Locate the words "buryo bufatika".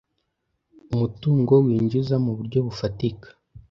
2.37-3.27